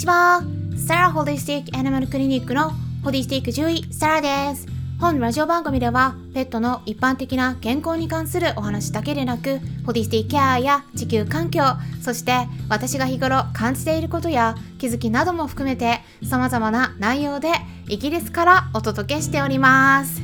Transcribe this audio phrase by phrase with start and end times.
[0.00, 0.42] ちは。
[0.78, 2.72] サラホリスティックアニマルクリニックの
[3.04, 4.66] ホリスティック獣医、サラです。
[4.98, 11.62] 本ラジオ番組では、ペットの一般的な健康に関するお話だけでなく、ホリスティックケアや地球環境、
[12.00, 17.52] そして私が日頃感じていることや気づきなども含めて、様々な内容で
[17.86, 20.22] イギリスからお届けしております。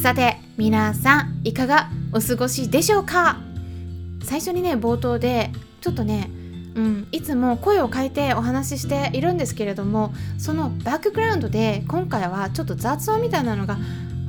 [0.00, 3.38] さて、皆さん、いかがお過ごしでしょうか？
[4.22, 5.50] 最初にね、冒頭で、
[5.80, 6.30] ちょっとね、
[6.74, 13.76] うん、いつも声を変えてお話ししているんですけれどもそのバックグラウンドで今回はちょっと雑音みたいなのが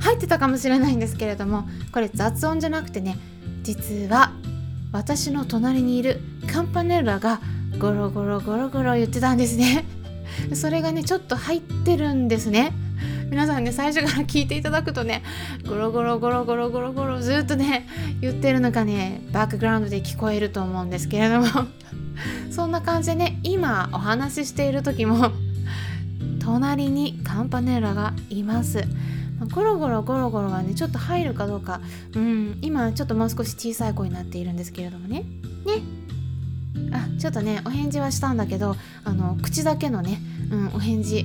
[0.00, 3.16] 入ってたかもしれないんですけれどもこれ雑音じゃなくてね
[3.62, 4.32] 実は
[4.92, 6.20] 私の隣にいる
[6.52, 7.40] カンパネルラが
[7.78, 9.84] ゴロゴロゴロゴロ言ってたんですね。
[10.54, 12.72] それがねちょっと入ってるんですね。
[13.32, 15.22] 皆さんね最初から聞いていただくとね
[15.66, 17.88] ゴロゴロゴロゴロゴロゴロずっとね
[18.20, 21.46] 言ってるのがねバックグラウンドで聞こえると思うんですけれども
[22.52, 25.32] そんな感じでね今お話ししている時も
[26.40, 28.84] 隣にカンパネラがいます。
[29.54, 31.80] ゴロゴロゴロゴロはねちょっと入るかどうか
[32.14, 35.24] うん今ちょっともう少し小さい子になっているんですけれどもね。
[35.64, 36.01] ね。
[36.92, 40.20] あちょっとねお返事はしたんだけどあの口だけのね、
[40.50, 41.24] うん、お返事。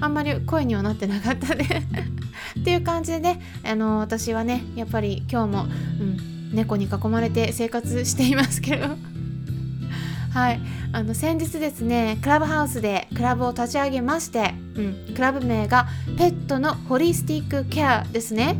[0.00, 1.64] あんまり声にはなってなかったで
[2.58, 5.66] っていう感じでねあの私はねやっぱり今日も、
[6.00, 8.96] うん、猫に囲まれて生活していますけど。
[10.32, 10.60] はい。
[10.92, 18.56] あの先日ですねクラブハウスでクラブを立ち上げまして、うん、クラブ名がペットのホリスティックケアですね。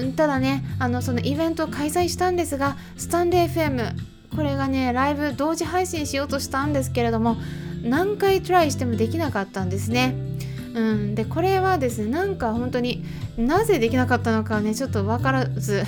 [0.00, 7.36] うんただねあのそのイベントを開催したんですがスタンデー FM これがねライブ同時配信しようとしたんですけれども
[7.82, 10.14] 何回トライしてもできなかったんですね。
[10.74, 13.04] うん、でこれはですねなんか本当に
[13.36, 15.82] なぜできなかったのかねちょっと分からず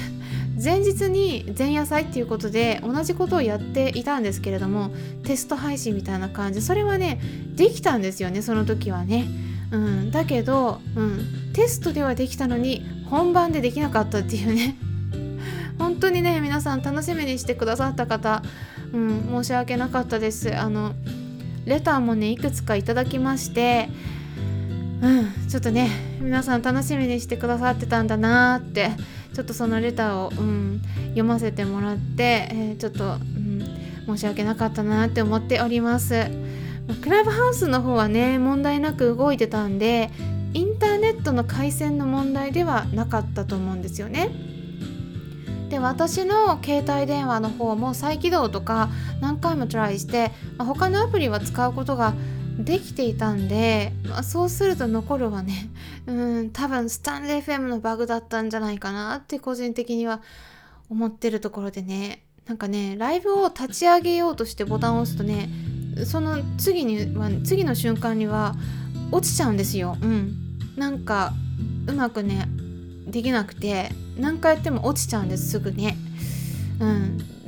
[0.63, 4.91] 前日に前夜祭っていうことで同じことをやっていたんですけれども
[5.25, 7.21] テスト配信みたいな感じそれはね
[7.55, 9.27] できたんですよねその時はね、
[9.71, 14.77] うん、だけど、うん、テストではできたのに本番でできなかったっていうね。
[15.79, 18.43] 本当にね皆さん楽しみにしてくださった方、
[18.93, 20.55] うん、申し訳なかったです。
[20.57, 20.95] あの
[21.65, 23.89] レターもねいくつかいただきまして
[25.01, 25.91] うんちょっとね
[26.21, 28.91] 皆さん楽しみにしてくださってたんだなーって
[29.33, 33.63] ちょっとそのレターを、うん、読ませてもらって、えー、ちょっと、うん、
[34.07, 36.27] 申し訳なかったなって思っております。
[37.03, 40.11] クラブハウスの方はね問題なく動いてたんで
[40.53, 44.31] インターネットの回線の問題ではなかったと思うんですよね。
[45.73, 48.91] で私の携帯電話の方も再起動とか
[49.23, 52.13] 何回もトライして、まあ、他のアプリは使うことが
[52.59, 55.71] できていたんで、まあ、そうすると残るはね
[56.07, 60.21] うん多分スタンレー FM のバグだったんじゃないかなって個人的には
[60.91, 62.23] 思ってるところでね。
[62.47, 65.49] なんかねライブを立ち上げようとしてボタンを押すとね
[66.05, 68.57] その次には次の瞬間には
[69.13, 69.97] 落ちちゃうんですよ。
[70.03, 70.37] うん。
[70.77, 71.33] なんか
[71.87, 72.47] うまくね
[73.13, 75.97] できなくて何回やっても落ちちゃうんですすぐね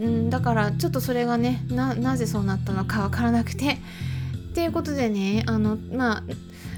[0.00, 3.78] うん、だからちょっとそれがねなぜそうなったのかわからなくて。
[4.54, 6.22] っていうことでねあの、まあ、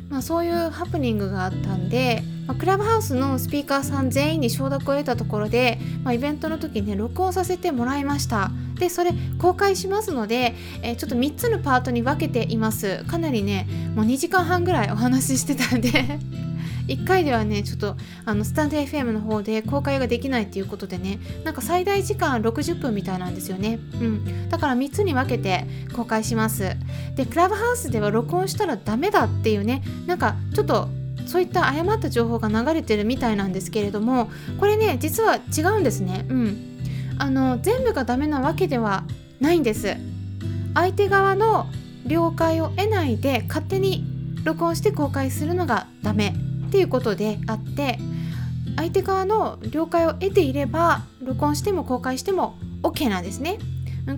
[0.08, 8.50] まあそういうハプニングがあったんで、まあ、クラブハウスのスピーカーさん全員に承諾を得たところで、まあ、イベントの時にね録音させてもらいました。
[8.78, 13.04] でそれ公開しますので、えー、ちょっと3つのパートに分けています。
[13.04, 16.18] かなりねもう2時間半ぐらいお話ししてたんで。
[16.88, 23.78] 1回ではねちょっとあのスタンド FM の方で公開ができないっていうことでねなんか最大時間60分みたいなんですよね。
[23.94, 24.48] うん。
[24.48, 26.76] だから3つに分けて公開します。
[27.14, 30.88] でクラブハウスでは録音したらダメだっていうねなんかちょっと
[31.26, 34.30] そういった誤った情報が流れてるみたいなんですけれども
[34.60, 36.24] これね実は違うんですね。
[36.28, 36.78] うん。
[37.18, 39.04] あの全部がダメなわけでは
[39.40, 39.96] ないんです。
[40.74, 41.66] 相手側の
[42.06, 44.04] 了解を得ないで勝手に
[44.44, 46.34] 録音して公開するのがダメ。
[46.66, 47.98] っていうことであって
[48.76, 53.58] 相手側の了解を得ていれば録音しても公開しても OK なんですね。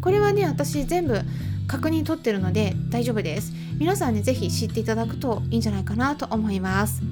[0.01, 1.21] これはね私全部
[1.67, 3.53] 確認取ってるので大丈夫です。
[3.79, 7.03] 皆さんね是非知っていただくといいんじゃないかなと思います。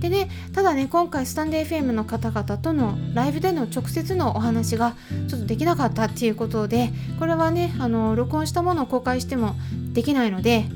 [0.00, 4.94] でねただね今回スタンデー FM の方々とのライブでの直接のお話が
[5.28, 9.54] ちょっとできなかったっていうことでこれはねあの録音したものを公開しても
[9.92, 10.66] できないので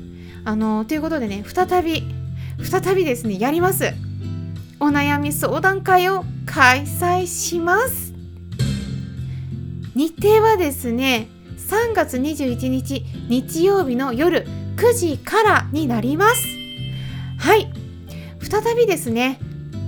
[0.45, 2.03] あのということでね再び
[2.63, 3.93] 再びですねやります。
[4.79, 8.13] お悩み相談会を開催します。
[9.95, 11.27] 日程はですね
[11.57, 14.47] 3月21日日曜日の夜
[14.77, 16.47] 9時からになります。
[17.37, 17.71] はい。
[18.41, 19.39] 再びですね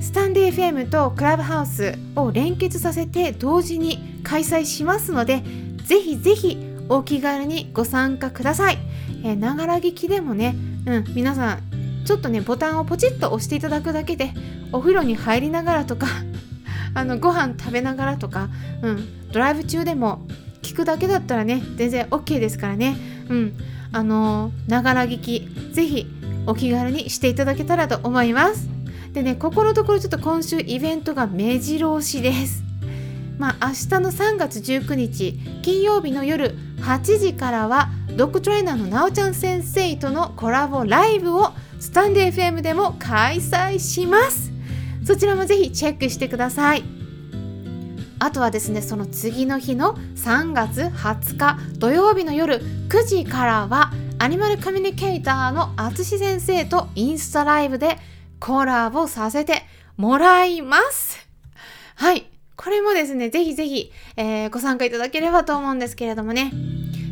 [0.02, 5.44] スタンデー FM とクラブハウスを連結させて同時に開催しますので
[5.86, 6.58] ぜひぜひ
[6.90, 8.78] お気軽にご参加ください。
[9.38, 11.71] ながら聞きでもねうん皆さん
[12.06, 14.32] ちょっとねボタンをポチッと押していただくだけで
[14.72, 16.08] お風呂に入りながらとか
[16.94, 18.50] あのご飯食べながらとか、
[18.82, 20.26] うん、ドライブ中でも
[20.62, 22.98] 聞くだけだったらね全然 OK ですからね。
[23.30, 23.54] うん
[23.94, 26.08] あのながら聞きぜひ
[26.46, 28.70] お気軽にしていただけたらと思います。
[29.14, 32.64] でねここのところちょっと今週イベントが目白押しです。
[33.38, 44.52] まあ明日の3月19日金曜日の夜8時からはドッグトレーナーのなおちゃん先生とのコラボライブをスタンデー FM でも開催します。
[45.04, 46.84] そちらもぜひチェックしてください。
[48.20, 57.98] あとはですねその次の日の3月20日土曜日の夜9時からはアニマルコミュニケーターのあつし先生とインスタライブで
[58.40, 59.64] コラボさせて
[59.98, 61.28] もらいます。
[61.96, 62.28] はい。
[62.56, 66.54] これもですねぜひぜひ、えー、ご参加いただければと思うんですけれどもね。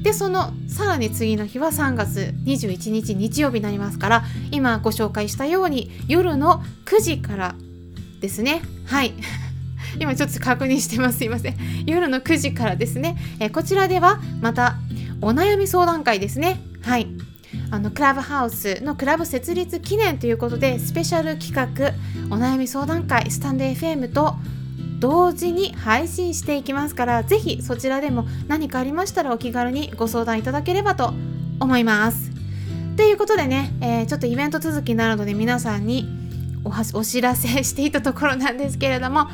[0.04, 7.56] でそのさらに次の日は3月21日日曜日になりますから今ご紹介したように夜の9時から
[8.22, 8.62] ですね。
[8.86, 9.13] はい。
[10.00, 11.18] 今ちょっと確認してます。
[11.18, 11.56] すいません。
[11.86, 14.78] 夜の9時からですね、えこちらではまた
[15.22, 16.62] お悩み相談会ですね。
[16.81, 17.07] はい。
[17.72, 21.94] あのクラブハウスのクラブ設立記念ということでスペシャル企画
[22.36, 24.36] お悩み相談会スタンド FM と
[25.00, 31.13] 同時に配信していきますからぜひそちらでも何かありましたらお気軽にご相談いただければと
[31.60, 32.31] 思います。
[32.98, 36.06] ということでね、えー、ちょっとイベント続きになるので皆さんに
[36.94, 39.28] お知らせしていたところなんですけれども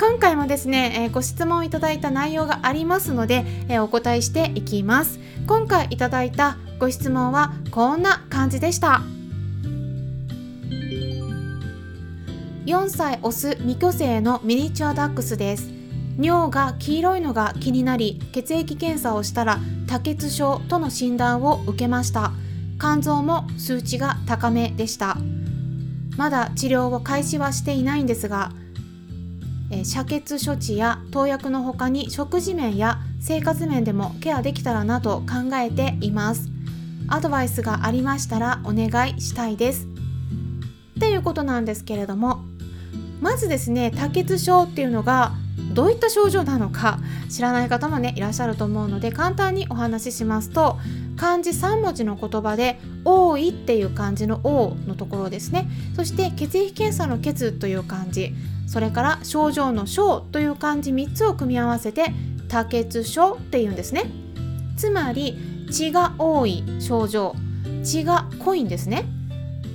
[0.00, 9.02] 今回もですね、えー、ご質問いただいた内容がありますので、えー、お答えしていきます今回いただいたご質問はこんな感じでした
[12.64, 15.68] 4歳オス未去勢のミニチュアダックスです。
[16.16, 22.30] 尿が黄色いのが気になり血液検査をしたら多血症との診断を受けました。
[22.78, 25.16] 肝臓も数値が高めでした。
[26.16, 28.52] まだ治療を開始はしていないんですが
[29.82, 36.48] 遮血処置や投薬の他に食事面や生活面でもケアできたらなと考えています。
[37.08, 39.88] アドバイスがありましたらお願いしたいです。
[40.96, 42.44] っていうことなんですけれども
[43.22, 45.32] まずですね多血症っていうのが
[45.72, 46.98] どういった症状なのか
[47.30, 50.78] 知らない方もねいらっしゃると思うので簡単にお話ししますと
[51.16, 55.68] 漢字3文字の言葉で「多い」っていう漢字の「王」のところですね。
[55.94, 58.34] そして血液検査の「血」という漢字。
[58.66, 62.06] それから症状の症という漢字3つを組み合わせて
[62.48, 64.04] 多血症っていうんですね。
[64.76, 65.38] つまり
[65.70, 67.36] 血が多い症状。
[67.84, 69.04] 血が濃いんですね。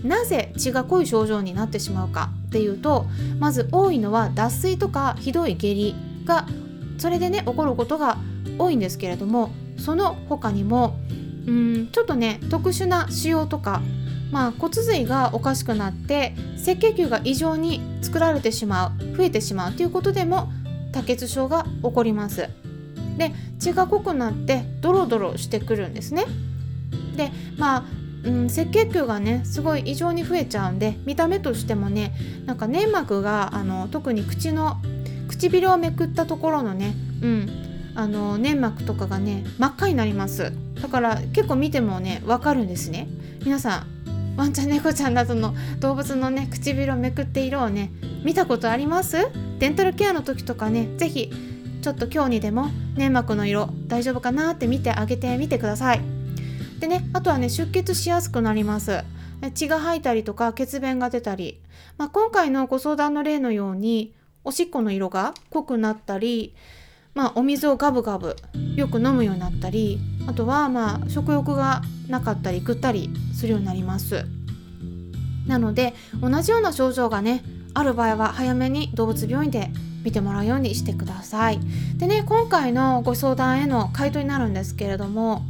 [0.07, 3.05] なぜ血が濃い症状になってしまうかっていうと
[3.39, 5.95] まず多いのは脱水とかひどい下痢
[6.25, 6.47] が
[6.97, 8.17] それでね起こることが
[8.57, 10.99] 多いんですけれどもその他にも
[11.45, 13.81] うんちょっとね特殊な腫瘍とか
[14.31, 20.51] まあ、骨髄がおかしくなって赤血球が異常に作られてしまう増えてしまうということでも
[20.91, 22.49] 多血症が起こります。
[23.17, 26.25] で血が濃くなってドロドロしてくるんですね。
[27.15, 27.83] でまあ、
[28.27, 32.13] うん、赤血球がねすごい異常に増えちゃうんで見た目としてもね
[32.45, 34.75] なんか粘膜があの特に口の
[35.29, 37.49] 唇をめくったところのね、うん、
[37.95, 40.51] あの粘膜とかがね真っ赤になります。
[40.81, 43.07] だから結構見てもねわかるんですね。
[43.45, 47.91] 皆さんワンちゃん猫ちゃんなどの動物のね唇をめくって色をね
[48.23, 49.29] 見たことあります？
[49.59, 51.31] デンタルケアの時とかね是非
[51.81, 56.16] ちょっと今日にでも粘膜の色大丈夫かなって見てあげてみてください。
[56.79, 59.03] でねあとはね出血しやすくなります。
[59.53, 61.61] 血が吐いたりとか血便が出たり、
[61.97, 66.55] まあ、今回のご相談の例のようにおしっこの色が濃くなったり
[67.17, 68.35] まあ、お水をガブガブ
[68.75, 74.23] よく飲むようになったりあとはまあ食欲がなかったりぐったりするようになります。
[75.47, 77.43] なので同じような症状がね
[77.73, 79.71] ある場合は早めに動物病院で
[80.03, 81.59] 見てもらうようにしてください。
[81.97, 85.41] でね今回のご相談への回答になるんですけれども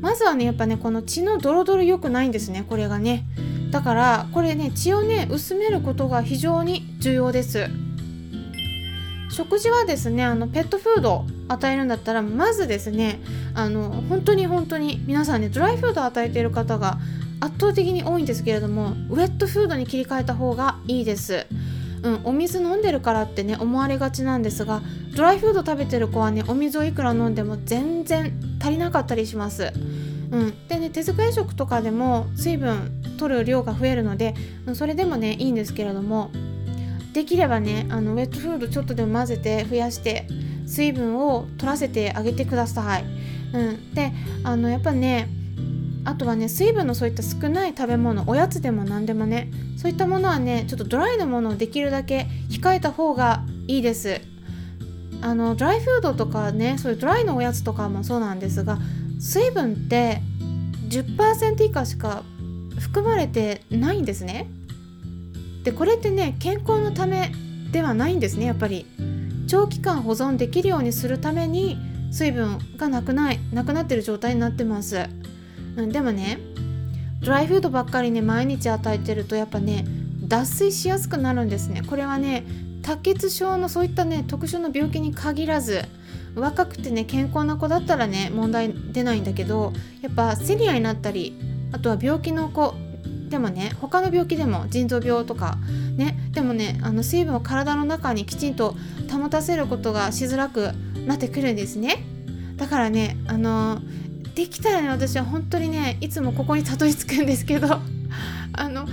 [0.00, 3.24] まずはねやっぱねこの血のドロドロ良くないんですねこれがね。
[3.70, 7.68] だからこれね血をね薄めることが非常に重要です。
[9.30, 13.20] 食事はですねあのペットフード与えるんだったらまずですね
[13.54, 16.98] あの本当に本当に皆さんねドライフードを与えている方が
[17.40, 21.46] 圧倒的に多いんですけれどもウェットフードに切り替えた方がいいです。
[22.02, 24.80] うん、お水飲んでるからってね思われがちなんですが
[25.14, 29.72] ドライフード食べてる子はねお水をいくら飲んでも全然足りなかったりします。
[30.30, 34.34] うん、でね手作り食とかでも水分取る量が増えるので
[34.74, 36.30] それでもねいいんですけれども
[37.12, 40.28] できればねあのウェットフードちょっとでも混ぜて増やして
[40.66, 43.04] 水分を取らせてあげてください。
[43.52, 44.12] うん、で
[44.44, 45.28] あのやっぱね
[46.04, 54.20] あとはね水分のそういった少ない食べ物おやつでも何でもねそういったものはねちょっとドライなものをできるだけ控えた方がいいです。
[55.22, 58.78] あのドライフードとかねそういうドライのおやつとかもそうなんですが
[59.18, 60.22] 水分って
[60.88, 62.22] 10%以下しか
[62.78, 64.48] 含まれてないんですね。
[65.62, 67.32] でこれってね健康のため
[67.70, 68.86] ではないんですねやっぱり。
[69.50, 71.76] 長期間保存できるようにするために
[72.12, 75.08] 水分がなくないなくなってる状態になってます、
[75.76, 76.38] うん、でもね
[77.20, 79.84] ドライフードばっかりね毎日与えてるとやっぱね
[80.26, 81.82] 脱水しやすくなるんですね。
[81.82, 82.44] これはね
[82.82, 85.82] 多血症のそういったね特殊な病気に限らず
[86.34, 91.36] 若くてね健康な子だったらね問題出ないんだけどやっぱセリアになったり
[91.72, 92.74] あとは病気の子
[93.28, 95.58] でもね他の病気でも腎臓病とか
[95.96, 98.76] ねでもねあの水分を体の中にきちんと
[99.10, 100.72] 保たせることがしづらく
[101.06, 102.04] なってくるんですね。
[102.56, 103.80] だからねあの
[104.40, 107.78] できたらね私は本当にねいつもここにたどり着くんですけど。
[108.52, 108.84] あの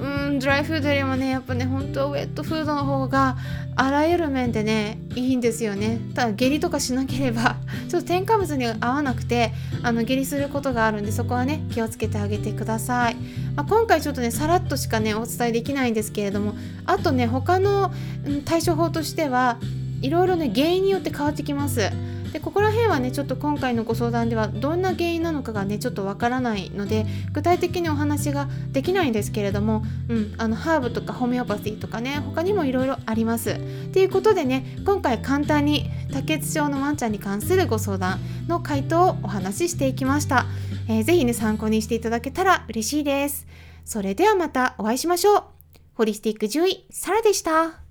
[0.00, 3.36] うんドライフードよりもねやっぱね本当ウェットフードの方が
[3.76, 6.00] あらゆる面でねいいんですよね。
[6.14, 7.56] ただ下痢とかしなければ
[7.88, 13.16] ちょっと添加物に合わなくてあの下痢することがあるんでそこはね気をつけてあげてください、
[13.54, 16.54] まあ、今回ちょっとねさらっとしかねお伝えできないんですけれども
[16.86, 17.92] あとね他の
[18.46, 19.58] 対処法としては
[20.00, 21.90] いろいろね原因によって変わってきます。
[22.32, 33.58] でここら辺はねちょっと今回のご相談ではどんな原因なのかがねちょっとわからないので具体的にお話ができないんですけれども、うん、あのハーブとかホメオパシーとかね他にもいろいろあります。
[33.92, 40.46] ということでね今回簡単に多血症のワンちゃんに関するご相談の回答をお話ししていきました。
[40.88, 43.46] えー、ぜひね参考にしていただけたら嬉しいです。
[43.84, 45.42] それではまたお会いしましょう。
[45.94, 47.89] ホリスティック獣医サラでした。